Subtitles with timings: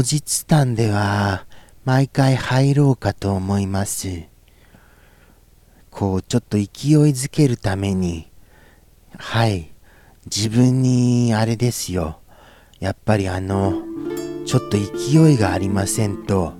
[0.00, 1.44] 後日談では
[1.84, 4.22] 毎回入ろうかと思います。
[5.90, 6.64] こう、ちょっと勢い
[7.10, 8.32] づけるために、
[9.18, 9.70] はい、
[10.24, 12.20] 自分にあれですよ。
[12.78, 13.74] やっぱりあの、
[14.46, 16.54] ちょっと勢いがありませんと、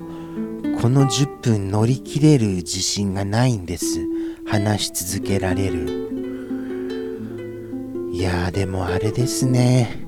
[0.83, 4.01] この10分乗り切れる自信がないんです。
[4.47, 5.89] 話し続けられる。
[8.13, 10.05] いやーでもあれですね。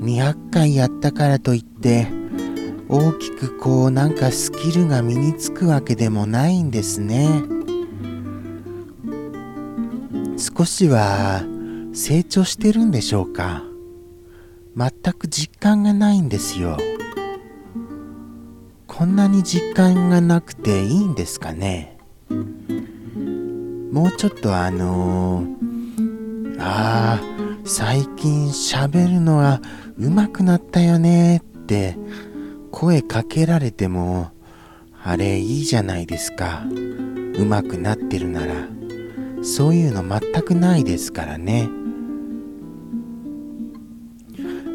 [0.00, 2.23] 200回やったからといって、
[2.94, 7.42] 大きくこうなんかスキルが身につくわけでもないんですね。
[10.38, 11.42] 少しは
[11.92, 13.64] 成長してるんでしょうか
[14.76, 16.78] 全く実感がないんですよ。
[18.86, 21.98] こんなに実感がなくていいんですかね
[23.90, 27.20] もうちょっとあのー、ああ
[27.64, 29.60] 最近喋るのは
[29.98, 31.96] 上手くなったよねって
[32.74, 34.32] 声かけられても
[35.04, 36.64] あれいいじゃないですか。
[37.38, 38.54] 上手くなってるなら。
[39.44, 41.68] そういうの全くないですからね。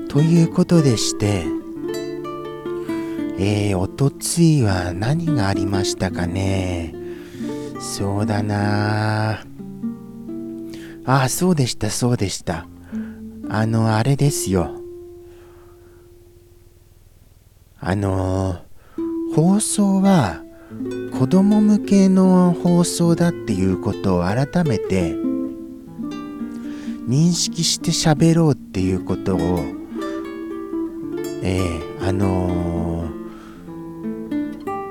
[0.07, 1.43] ということでして
[3.37, 6.95] えー、おとついは何がありましたかね。
[7.81, 9.31] そうだな。
[9.33, 9.43] あ
[11.05, 12.65] あ、そうでした、そうでした。
[13.49, 14.78] あの、あれですよ。
[17.81, 18.57] あの
[19.35, 20.41] 放送は
[21.17, 25.13] 子供向けの放送だっていうことを改めて
[27.07, 29.39] 認識して喋ろうっていうことを、
[31.41, 33.19] えー、あのー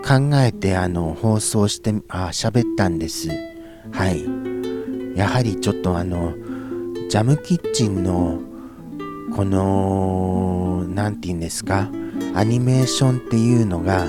[0.08, 3.28] 考えてあの放送してあ喋ったんです。
[3.92, 4.24] はい。
[5.14, 6.32] やはりちょっとあの
[7.10, 8.40] ジャムキッチンの
[9.36, 11.90] この何て言うんですか？
[12.34, 14.06] アニメーションっていうのが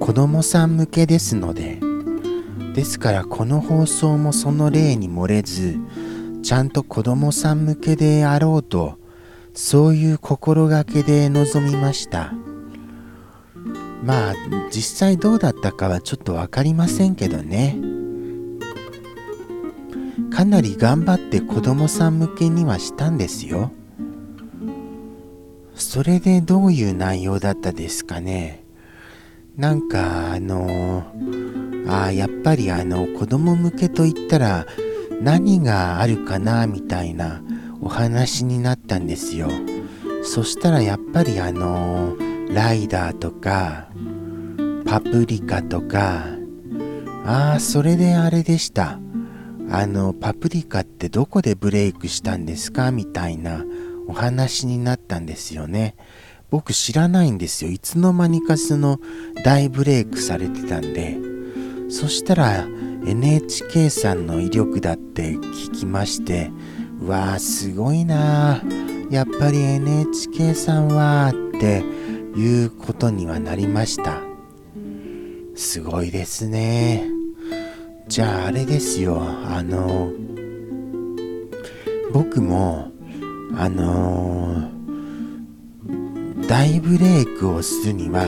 [0.00, 1.78] 子供さん向けですので
[2.74, 5.78] ですからこの放送もその例に漏れず
[6.42, 8.98] ちゃんと子供さん向けであろうと
[9.54, 12.32] そういう心がけで臨みました。
[14.02, 14.34] まあ
[14.70, 17.78] 実際どうだったかはちょっと分かりませんけどね
[20.30, 23.70] かなり頑張って子供さん向けにはしたんですよ
[25.74, 28.64] それでどういう内容だったですかね？
[29.56, 31.04] なんかあの
[31.88, 34.66] あやっぱりあの子供向けと言ったら
[35.20, 37.42] 何があるかなみたいな
[37.80, 39.50] お話になったんですよ。
[40.24, 42.16] そしたらやっぱりあの
[42.50, 43.88] ライダーとか
[44.84, 46.26] パプリカとか、
[47.24, 48.98] ああ、それであれでした。
[49.70, 52.90] あの、パプリカってどこでブレイクしたんですか？
[52.90, 53.64] みたいな
[54.06, 55.96] お話になったんですよね。
[56.50, 57.70] 僕知らないんですよ。
[57.70, 59.00] いつの間にかその
[59.44, 61.18] 大ブレイクされてたんで。
[61.88, 62.66] そしたら
[63.06, 66.50] NHK さんの威力だって聞きまして、
[67.04, 68.62] わあ、すごいな
[69.10, 71.82] やっぱり NHK さんはって
[72.36, 74.22] いうことにはなりました。
[75.54, 77.04] すごいですね。
[78.08, 80.12] じゃああれですよ、あの、
[82.12, 82.91] 僕も、
[83.56, 84.70] あの
[86.48, 88.24] 大ブレイクをするには、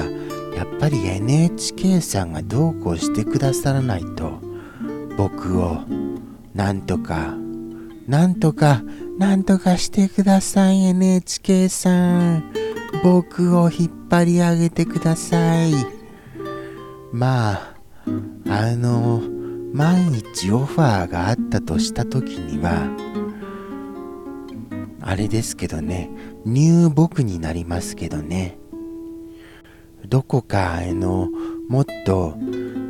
[0.56, 4.41] やっぱり NHK さんがどうこうしてくださらないと、
[5.17, 5.79] 僕を、
[6.55, 7.35] なんとか、
[8.06, 8.82] なんとか、
[9.19, 12.44] なんとかしてください NHK さん。
[13.03, 15.73] 僕を引っ張り上げてください。
[17.12, 17.75] まあ、
[18.49, 19.23] あの、
[19.73, 22.88] 万一オファーがあったとした時には、
[25.06, 26.09] あれですけどね、
[26.47, 28.59] 入僕になりますけどね。
[30.09, 31.29] どこか、あの、
[31.69, 32.35] もっと、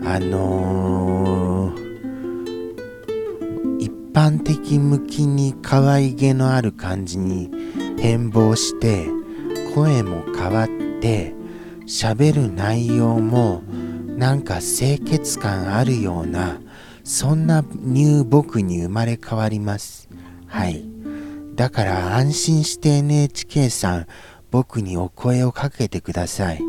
[0.05, 1.85] あのー、
[3.81, 7.51] 一般的向きに可愛げのある感じに
[7.99, 9.09] 変貌して、
[9.75, 10.69] 声も変わっ
[11.01, 11.35] て、
[11.87, 13.65] 喋る内容も
[14.17, 16.61] なんか清潔感あるような
[17.03, 20.09] そんなニュー僕に生まれ変わります。
[20.47, 20.94] はい。
[21.55, 24.07] だから安心して NHK さん
[24.51, 26.61] 僕にお声をかけてください。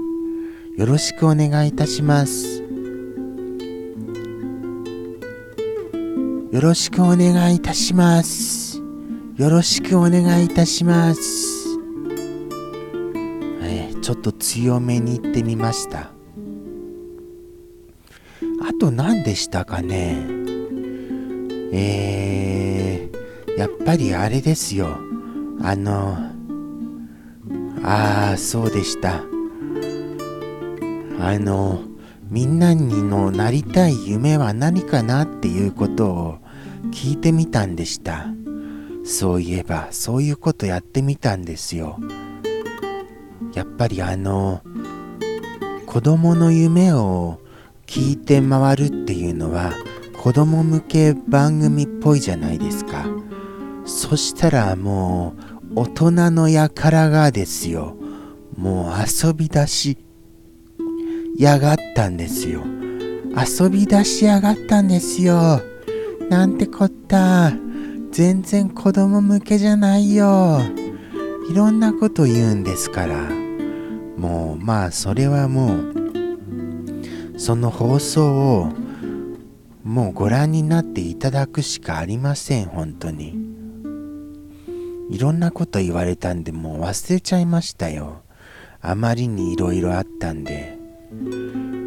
[0.77, 2.61] よろしくお願いいたします。
[6.51, 8.81] よろしくお願いいたします。
[9.37, 11.21] よろしくお願いいたします。
[13.61, 16.11] えちょっと強めに言ってみました。
[18.61, 20.25] あと何でしたかね。
[21.73, 23.14] えー、
[23.57, 24.97] やっぱりあれですよ。
[25.61, 26.17] あの
[27.83, 29.23] ああそうでした。
[31.19, 31.79] あの
[32.29, 36.37] みんなにのなりたい夢は何かなっていうことを
[36.91, 38.27] 聞いてみたんでした。
[39.05, 41.99] そういえばそういうことやってみたんですよ。
[43.53, 44.61] やっぱりあの
[45.85, 47.39] 子供の夢を
[47.87, 49.73] 聞いて回るっていうのは
[50.21, 52.64] 子供向け番組っぽいじゃないですか。
[53.85, 55.35] そしたらも
[55.75, 57.95] う大人の輩がですよ。
[58.57, 59.97] もう遊び出し
[61.37, 62.63] やがったんですよ。
[63.35, 65.61] 遊び出しやがったんですよ。
[66.29, 67.51] なんてこった。
[68.11, 70.61] 全然子供向けじゃないよ。
[71.49, 73.29] いろんなこと言うんですから。
[74.17, 75.95] もうまあそれはもう
[77.37, 78.71] その放送を
[79.83, 83.44] もうご覧になっていただくしかありません本当に。
[85.09, 88.21] いろんなこと言われたんでもう忘れちゃいましたよ。
[88.81, 90.77] あまりにいろいろあったんで。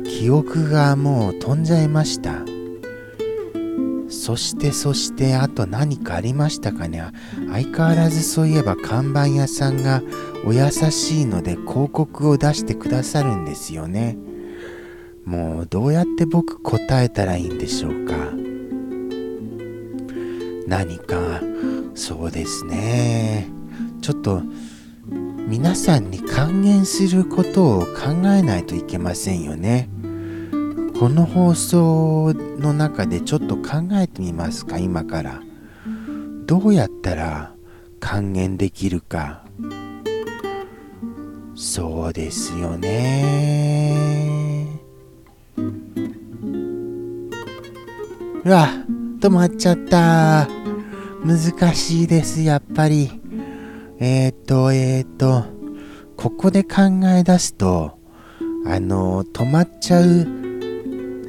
[0.04, 2.42] 記憶がもう飛んじゃいました。
[4.08, 7.02] そしてそしてあと何かありましたかね？
[7.50, 10.02] 相変わらずそういえば看板屋さんが
[10.46, 14.16] お優しいので広告を出してくださるんですよね。
[15.24, 18.14] もうどうやって僕答えたらいいんでしょうか。
[20.66, 21.42] 何か
[21.98, 23.48] そうですね。
[24.00, 24.40] ちょっと
[25.48, 29.88] 皆さんに還元することを考えないといけませんよね。
[31.00, 35.42] この放送の中でちょっと考えてみますか今から。
[36.46, 37.52] どうやったら
[37.98, 39.42] 還元できるか。
[41.56, 43.88] そうですよね。
[48.44, 48.68] うわ
[49.18, 50.67] 止まっちゃった。
[51.24, 53.10] 難しいですやっぱり。
[54.00, 55.44] えっ、とえっ、と
[56.16, 57.98] ここで考え出すと
[58.64, 60.26] あの止まっちゃう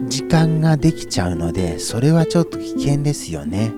[0.07, 3.71] 時間ができちゃうのでそれはちょっと危険ですよね。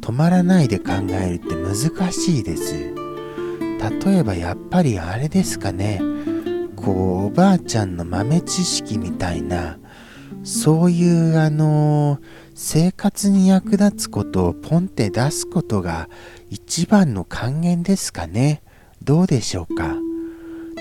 [0.00, 2.94] 止まらないで考えるって難しいです。
[4.04, 6.00] 例えばやっぱりあれですかね。
[6.76, 9.78] こうおばあちゃんの豆知識みたいな
[10.44, 12.20] そういうあの
[12.60, 16.08] 生活に役立つことをポンって出すことが
[16.50, 18.62] 一番の還元ですかね。
[19.00, 19.94] どうでしょうか？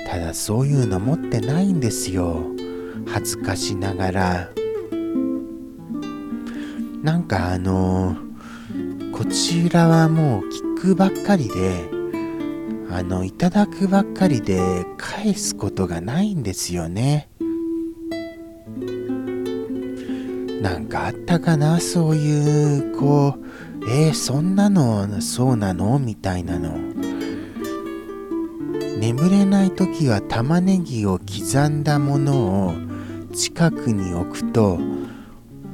[0.08, 2.48] ただそういうの持ってないんですよ。
[3.08, 4.50] 恥ずかしながら。
[7.04, 8.18] なんかあの
[9.14, 11.92] こちらはもう聞くばっかりで
[12.90, 17.30] あのいただくばっかりで返すことがないんですよね。
[20.68, 21.80] なんかあったかな？
[21.80, 25.98] そういうこうえー、そんなのそうなの？
[25.98, 26.78] みたいなの。
[29.00, 32.74] 眠れない時は玉ねぎを刻んだものを
[33.34, 34.78] 近くに置くと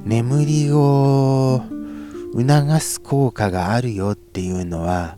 [0.05, 1.63] 眠りを
[2.35, 5.17] 促す効果があるよっていうのは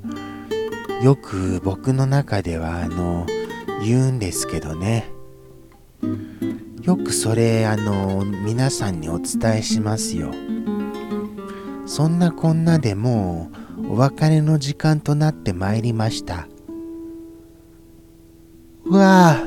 [1.03, 3.25] よく僕の中ではあの
[3.83, 5.11] 言うんですけどね。
[6.85, 10.31] よくそれあの皆さんにお伝えしますよ。
[11.87, 13.49] そんなこんなでも
[13.79, 16.47] うお別れの時間となってまいりました。
[18.85, 19.43] うわあ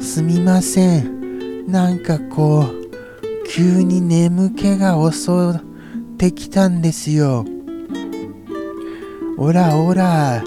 [0.00, 1.66] すみません。
[1.66, 7.44] なんかこう急に眠気が襲ってきたんですよ。
[9.36, 10.44] おらおら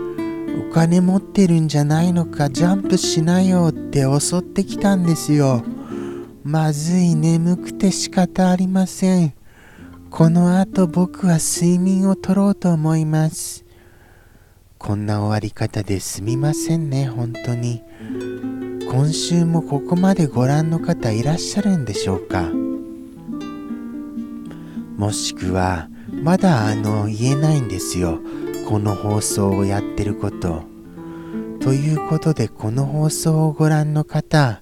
[0.69, 5.63] お金持ってるんじゃないのかジャンプしなよって襲ってきたんですよ。
[6.43, 9.33] まずい眠くて仕方ありません。
[10.11, 13.65] この後僕は睡眠をとろうと思います。
[14.77, 17.81] こんな終わり方ですみませんね本当に。
[18.87, 22.51] 今週もここまでご覧の方いらっしゃるんでしょうか。
[24.95, 28.19] もしくはまだあの言えないんですよ。
[28.69, 30.76] この放送をやってること。
[31.67, 34.61] ということでこの放送をご覧の方、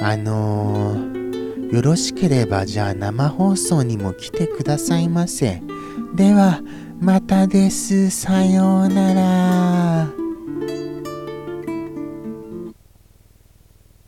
[0.00, 5.60] あのー、よろしければじゃあ生放送にも来てくださいませ。
[6.14, 6.62] では、
[7.02, 8.08] またです。
[8.08, 10.25] さようなら。